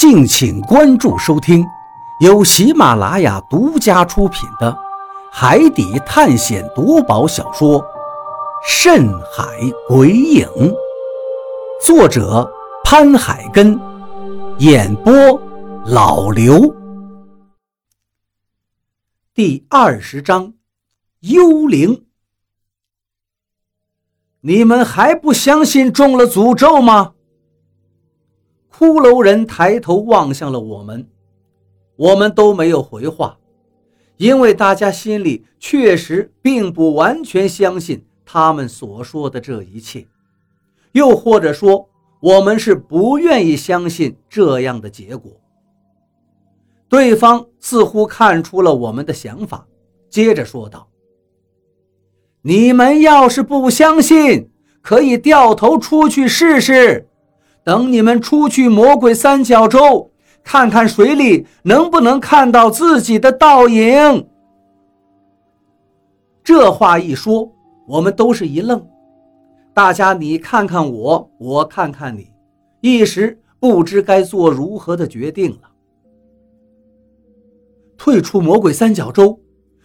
[0.00, 1.62] 敬请关注收听，
[2.20, 4.72] 由喜马拉雅独家出品的
[5.30, 7.78] 《海底探险夺宝小说》
[8.66, 9.44] 《深海
[9.86, 10.48] 鬼影》，
[11.84, 12.50] 作者
[12.82, 13.78] 潘海根，
[14.56, 15.12] 演播
[15.84, 16.74] 老刘。
[19.34, 20.54] 第二十章，
[21.18, 22.06] 幽灵。
[24.40, 27.12] 你们还不相信中了诅咒吗？
[28.80, 31.06] 骷髅人抬头望向了我们，
[31.96, 33.36] 我们都没有回话，
[34.16, 40.06] 因为大家心里确实并不完全相信他们所说的这一切，
[40.92, 41.90] 又或者说，
[42.20, 45.30] 我们是不愿意相信这样的结果。
[46.88, 49.66] 对方似乎看出了我们的想法，
[50.08, 50.88] 接着说道
[52.40, 54.48] ：“你们要是不相信，
[54.80, 57.08] 可以掉头出去试试。”
[57.62, 60.10] 等你们出去魔鬼三角洲，
[60.42, 64.26] 看看水里能不能看到自己的倒影。
[66.42, 67.52] 这话一说，
[67.86, 68.84] 我们都是一愣，
[69.74, 72.32] 大家你看看我，我看看你，
[72.80, 75.70] 一时不知该做如何的决定了。
[77.98, 79.38] 退出魔鬼三角洲，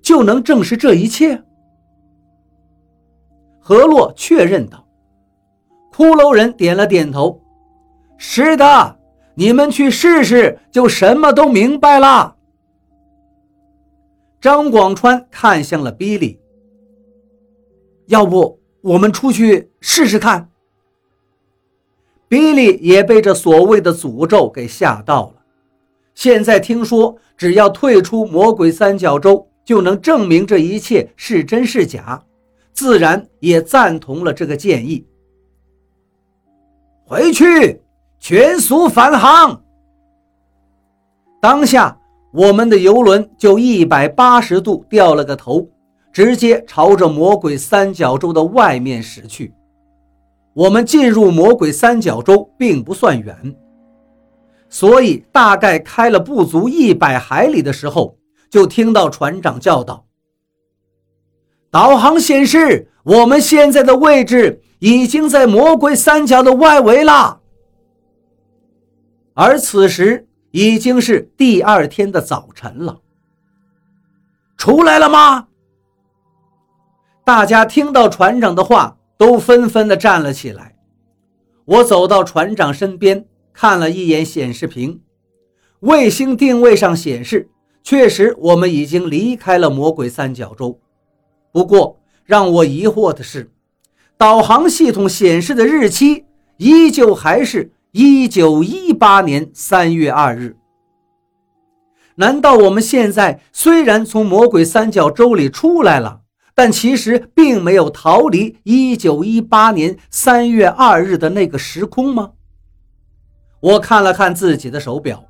[0.00, 1.42] 就能证实这一切？
[3.58, 4.86] 何洛确认道。
[5.92, 7.42] 骷髅人点了点头。
[8.18, 8.98] 是的，
[9.34, 12.36] 你们去试试，就什么都明白了。
[14.40, 16.40] 张广川看向了比利，
[18.06, 20.48] 要不我们出去试试看？
[22.28, 25.42] 比利也被这所谓的诅咒给吓到了。
[26.14, 32.22] 现在听说，只要退出魔鬼三角洲，就能证明这一切是真是假，
[32.72, 35.06] 自然也赞同了这个建议。
[37.04, 37.80] 回去。
[38.18, 39.62] 全速返航！
[41.40, 41.96] 当下，
[42.32, 45.68] 我们的游轮就一百八十度掉了个头，
[46.12, 49.54] 直接朝着魔鬼三角洲的外面驶去。
[50.54, 53.54] 我们进入魔鬼三角洲并不算远，
[54.68, 58.16] 所以大概开了不足一百海里的时候，
[58.50, 60.06] 就听到船长叫道
[61.70, 67.42] ：“导航显示，我们现在的位置已经在魔鬼三角的外围了。”
[69.38, 73.02] 而此时已经是第二天的早晨了。
[74.56, 75.48] 出来了吗？
[77.22, 80.74] 大家听到船长的话，都纷纷的站了起来。
[81.66, 85.02] 我走到船长身边，看了一眼显示屏，
[85.80, 87.50] 卫星定位上显示，
[87.82, 90.80] 确实我们已经离开了魔鬼三角洲。
[91.52, 93.50] 不过让我疑惑的是，
[94.16, 96.24] 导航系统显示的日期
[96.56, 97.70] 依旧还是。
[97.98, 100.58] 一九一八年三月二日，
[102.16, 106.20] 难道我们现在虽然从魔鬼三角洲里出来了，
[106.54, 112.32] 但其实并没有逃离一九一八年三月二日的那个时空吗？
[113.60, 115.24] 我看了看自己的手表，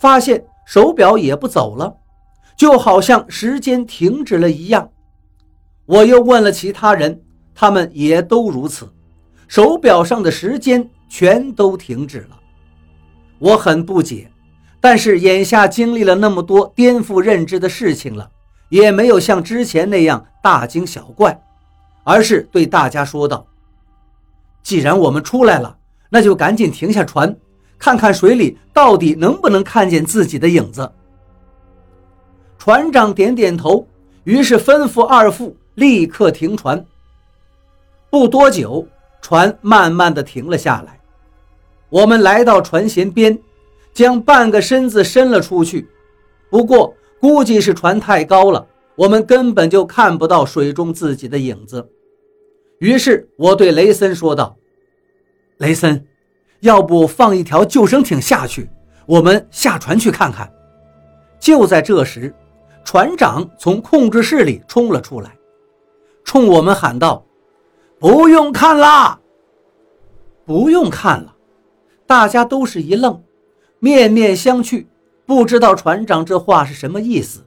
[0.00, 1.94] 发现手表也不走了，
[2.56, 4.90] 就好像时间停止了一样。
[5.86, 7.22] 我又问了其他人，
[7.54, 8.92] 他们也都如此，
[9.46, 10.90] 手表上的时间。
[11.10, 12.38] 全都停止了，
[13.40, 14.30] 我很不解，
[14.80, 18.30] 但是眼下经历了那么多颠覆认知的事情了，
[18.68, 21.42] 也没有像之前那样大惊小怪，
[22.04, 23.44] 而是对大家说道
[24.62, 25.76] ：“既然我们出来了，
[26.08, 27.36] 那就赶紧停下船，
[27.76, 30.90] 看看水里到底能不能看见自己的影子。”
[32.56, 33.84] 船长点点头，
[34.22, 36.86] 于是吩咐二副立刻停船。
[38.10, 38.86] 不多久，
[39.20, 40.99] 船慢慢的停了下来。
[41.90, 43.38] 我们来到船舷边，
[43.92, 45.88] 将半个身子伸了出去。
[46.48, 51.86] 不过，估计是船太高了，我们根本就看不到水中自己的影子。
[52.78, 54.56] 于是，我对雷森说道
[55.58, 56.06] ：“雷森，
[56.60, 58.70] 要不放一条救生艇下去，
[59.06, 60.50] 我们下船去看看。”
[61.38, 62.32] 就在这时，
[62.84, 65.36] 船长从控制室里冲了出来，
[66.24, 67.24] 冲我们喊道
[67.98, 69.18] ：“不用看啦，
[70.46, 71.34] 不用看了。”
[72.10, 73.22] 大家都是一愣，
[73.78, 74.84] 面面相觑，
[75.24, 77.46] 不知道船长这话是什么意思。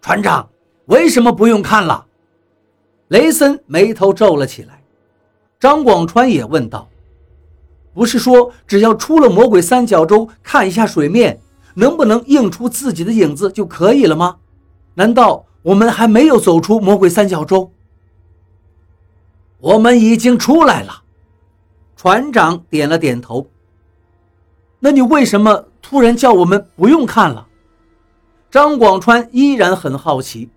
[0.00, 0.50] 船长，
[0.86, 2.06] 为什么不用看了？
[3.06, 4.82] 雷森眉头皱了起来。
[5.60, 6.88] 张广川也问道
[7.94, 11.40] ：“不是说只要出了魔鬼三角洲，看一下水面，
[11.74, 14.38] 能不能映出自己的影子就可以了吗？
[14.94, 17.70] 难道我们还没有走出魔鬼三角洲？
[19.60, 21.01] 我们已经出来了。”
[22.02, 23.46] 船长点了点头。
[24.80, 27.46] 那你为什么突然叫我们不用看了？
[28.50, 30.50] 张广川依然很好奇。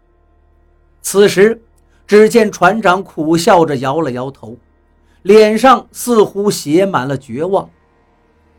[1.04, 1.62] 此时，
[2.08, 4.58] 只见船长苦笑着摇了摇头，
[5.22, 7.70] 脸上似乎写满了绝望。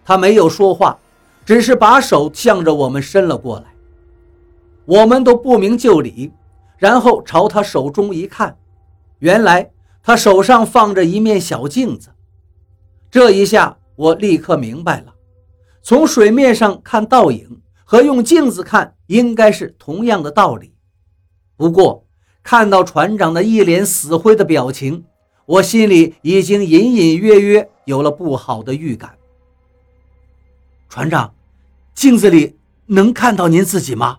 [0.04, 0.96] 他没有说话，
[1.44, 3.64] 只是把手向着我们伸了过来。
[4.84, 6.30] 我们都不明就里，
[6.78, 8.56] 然后朝他手中一看，
[9.18, 9.72] 原来
[10.04, 12.10] 他手上放着一面小镜子。
[13.10, 15.14] 这一下，我立刻明白了：
[15.82, 20.74] 从水面上看倒影和用镜子看应该是同样的道理。
[21.56, 22.04] 不过，
[22.42, 25.04] 看到船长的一脸死灰的表情，
[25.46, 29.16] 我心里已经隐隐约约有了不好的预感。
[30.88, 31.34] 船长，
[31.94, 34.18] 镜子里能看到您自己吗？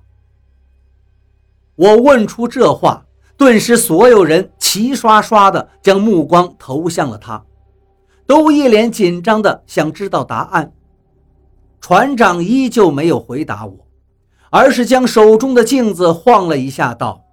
[1.75, 3.05] 我问出这话，
[3.37, 7.45] 顿时所有人齐刷刷的将目光投向了他，
[8.27, 10.73] 都一脸紧张的想知道答案。
[11.79, 13.87] 船长依旧没有回答我，
[14.49, 17.23] 而是将手中的镜子晃了一下，道：“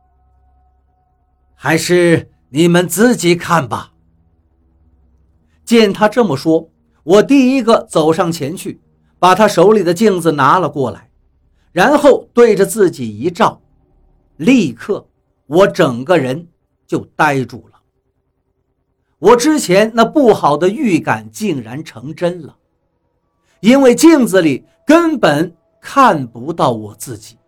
[1.56, 3.92] 还是你们自己看吧。”
[5.64, 6.70] 见他这么说，
[7.02, 8.80] 我第一个走上前去，
[9.18, 11.10] 把他手里的镜子拿了过来，
[11.72, 13.60] 然后对着自己一照。
[14.36, 15.08] 立刻，
[15.46, 16.48] 我整个人
[16.86, 17.73] 就呆住了。
[19.24, 22.58] 我之前那不好的预感竟然成真了，
[23.60, 27.38] 因为镜子里根本看不到我自己。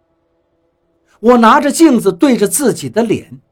[1.21, 3.43] 我拿着镜子对着自己的脸，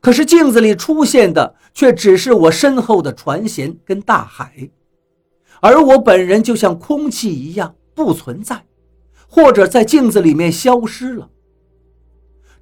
[0.00, 4.68] 可是镜子里出现的却只是我身后的船舷跟大海，
[5.60, 8.64] 而我本人就像空气一样不存在，
[9.28, 11.30] 或者在镜子里面消失了。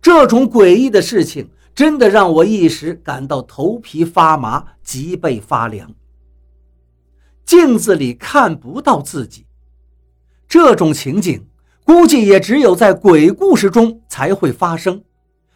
[0.02, 5.94] 这种诡异的事情真的让我一时感到头皮发麻、脊背发凉。
[7.44, 9.46] 镜子里看不到自己，
[10.48, 11.46] 这种情景
[11.84, 15.04] 估计也只有在鬼故事中才会发生，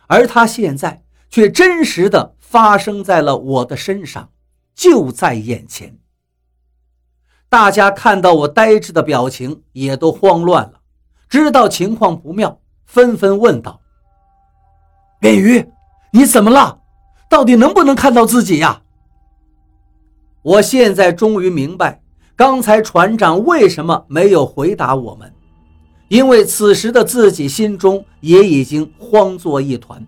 [0.09, 4.31] 而它现在却真实的发生在了我的身上，
[4.75, 5.99] 就在眼前。
[7.49, 10.83] 大家看到我呆滞的表情，也都慌乱了，
[11.31, 13.81] 知道情况不妙，纷纷问道。
[15.19, 15.67] 扁鱼，
[16.13, 16.81] 你怎么了？
[17.29, 18.83] 到底能不能看到自己呀？
[20.43, 22.01] 我现在终于明白，
[22.35, 25.33] 刚才船长为什么没有回答我们，
[26.09, 30.05] 因为此时的自己心中也已经慌作一团，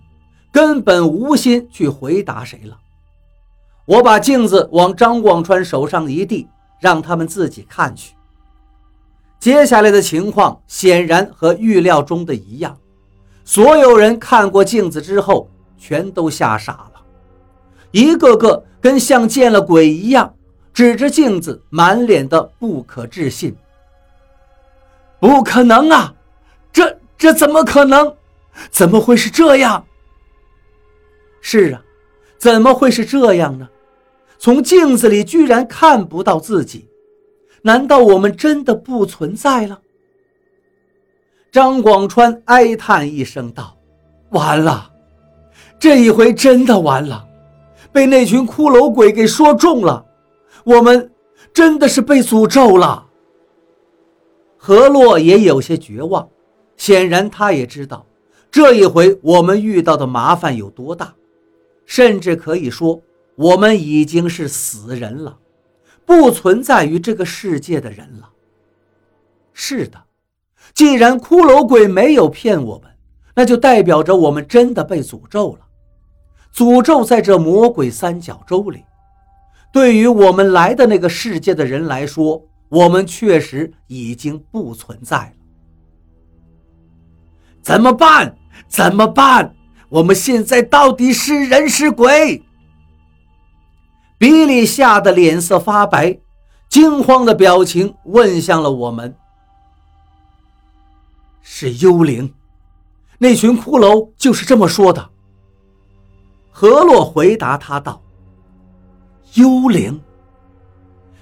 [0.51, 2.79] 根本无心去回答谁了。
[3.85, 6.49] 我把镜子往张广川手上一递，
[6.81, 8.15] 让他们自己看去。
[9.39, 12.77] 接下来的情况显然和预料中的一样。
[13.45, 15.51] 所有人看过镜子之后，
[15.83, 17.03] 全都吓傻了，
[17.91, 20.33] 一个个跟像见了鬼一样，
[20.73, 23.57] 指着镜子，满脸的不可置信。
[25.19, 26.15] 不可能啊！
[26.73, 28.15] 这这怎么可能？
[28.71, 29.85] 怎么会是这样？
[31.41, 31.83] 是啊，
[32.39, 33.69] 怎么会是这样呢？
[34.39, 36.89] 从镜子里居然看不到自己，
[37.63, 39.81] 难道我们真的不存在了？
[41.51, 43.77] 张广川哀叹一声道
[44.31, 44.92] ：“完了，
[45.83, 47.27] 这一回真的完了，
[47.91, 50.07] 被那群骷髅鬼给说中了，
[50.63, 51.11] 我们
[51.53, 53.09] 真的是被诅咒了。”
[54.57, 56.29] 何洛也有些绝望，
[56.77, 58.07] 显然他也知道
[58.49, 61.13] 这一回我们遇到的麻烦有多大，
[61.85, 63.03] 甚至可以说
[63.35, 65.37] 我们已经是死人了，
[66.07, 68.31] 不存在于这个世界的人了。
[69.53, 70.01] 是的。
[70.75, 72.89] 既然骷髅鬼没有骗我们，
[73.35, 75.62] 那就代表着我们真的被诅咒了。
[76.55, 78.85] 诅咒在这魔鬼三角洲里，
[79.73, 85.33] 对于我们来的那个世界的人来说，我们确实已经不存在了。
[87.63, 88.37] 怎么办？
[88.69, 89.55] 怎么办？
[89.89, 92.43] 我们现在到底是人是鬼？
[94.19, 96.19] 比利吓得脸色发白，
[96.69, 99.15] 惊慌的表情问向了我们。
[101.41, 102.33] 是幽灵，
[103.19, 105.11] 那群骷髅就是这么说的。
[106.53, 108.01] 何洛回答他道
[109.35, 110.01] ：“幽灵。”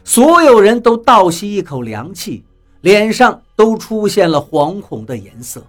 [0.05, 2.45] 所有人都倒吸一口凉气，
[2.81, 5.65] 脸上都出现了惶恐的颜色。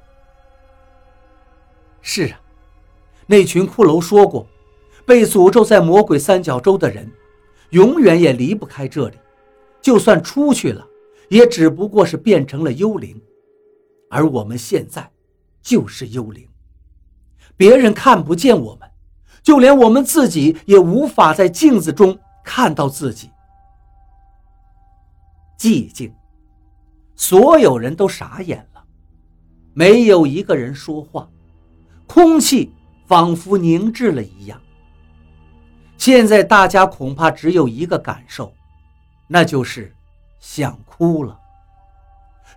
[2.01, 2.41] 是啊，
[3.27, 4.47] 那群骷髅说过，
[5.05, 7.09] 被诅咒在魔鬼三角洲的人，
[7.69, 9.17] 永远也离不开这里，
[9.79, 10.83] 就算出去了，
[11.29, 13.21] 也只不过是变成了幽灵。
[14.09, 15.07] 而我们现在
[15.61, 16.47] 就是幽灵，
[17.55, 18.89] 别人看不见我们，
[19.43, 23.29] 就连我们自己也无法在镜子中看到自己。
[25.57, 26.13] 寂静，
[27.15, 28.83] 所有人都傻眼了，
[29.74, 31.29] 没有一个人说话，
[32.07, 32.74] 空气
[33.05, 34.60] 仿佛凝滞了一样。
[35.98, 38.51] 现在大家恐怕只有一个感受，
[39.27, 39.95] 那就是
[40.39, 41.39] 想哭了，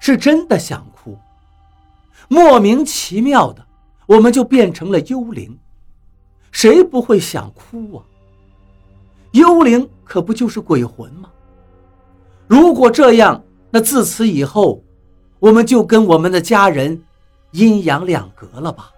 [0.00, 1.18] 是真的想哭。
[2.28, 3.66] 莫名其妙的，
[4.06, 5.58] 我们就变成了幽灵，
[6.54, 8.04] 谁不会想哭啊？
[9.32, 11.28] 幽灵可不就是鬼魂吗？
[12.46, 14.82] 如果这样，那自此以后，
[15.40, 17.02] 我们就跟我们的家人
[17.50, 18.92] 阴阳两隔了吧？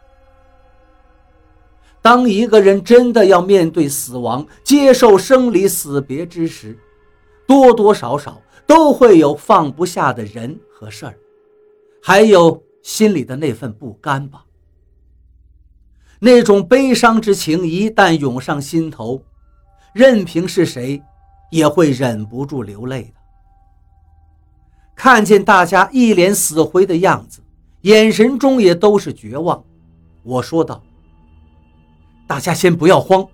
[2.03, 6.79] 当一个人真的要面对死亡，接受生离死别之时，
[7.49, 11.19] 多多少少都会有放不下的人和事儿，
[12.03, 14.45] 还有心里的那份不甘吧。
[16.19, 19.23] 那种悲伤之情一旦涌上心头，
[19.93, 21.03] 任凭是谁，
[21.51, 23.21] 也会忍不住流泪的。
[24.95, 27.41] 看见大家一脸死灰的样子，
[27.83, 29.63] 眼神中也都是绝望，
[30.23, 30.83] 我说道。
[32.27, 33.25] 大家先不要慌，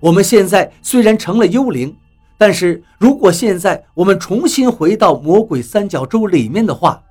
[0.00, 1.94] 我们现在虽然成了幽灵，
[2.38, 7.02] 但是如果现在我们重新回到魔鬼三角洲里面的话，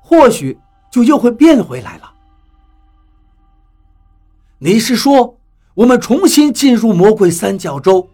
[0.00, 0.58] 或许
[0.90, 2.09] 就又会变回来了。
[4.62, 5.40] 你是说，
[5.72, 8.06] 我们重新进入魔鬼三角洲，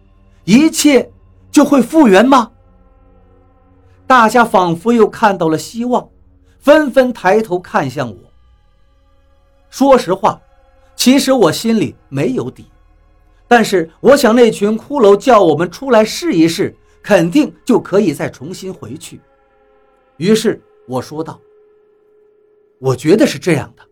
[0.45, 1.11] 一切
[1.51, 2.49] 就会复原吗？
[4.07, 6.09] 大家仿佛又看到了希望，
[6.57, 8.17] 纷纷抬头看向我。
[9.69, 10.41] 说实话。
[10.95, 12.65] 其实我心里没有底，
[13.47, 19.21] 但是我想那群骷髅叫我们出来试一试，肯定就可以再重新回去。
[20.15, 21.39] 于是我说道
[22.79, 23.83] ：“我觉得是这样的，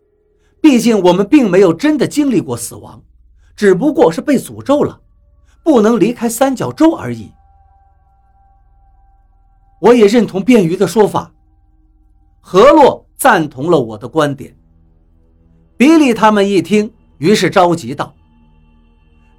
[0.60, 3.02] 毕竟我们并没有真的经历过死亡，
[3.54, 5.00] 只不过是被诅咒了，
[5.62, 7.32] 不能离开三角洲而已。”
[9.80, 11.30] 我也认同便鱼的说法，
[12.40, 14.56] 何洛赞同了我的观点。
[15.76, 16.92] 比利他们一听。
[17.18, 18.14] 于是着急道：“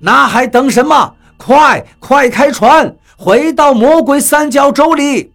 [0.01, 1.15] 那还等什么？
[1.37, 5.31] 快快开船，回到魔鬼三角洲里！”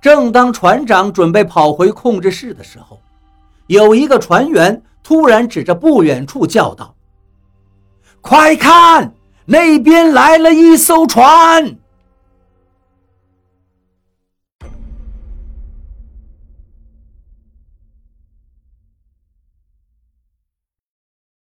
[0.00, 2.98] 正当船长准备跑回控制室的时候，
[3.66, 6.94] 有一个船员突然指着不远处叫道
[8.20, 11.76] ：“快看，那边来了一艘船！”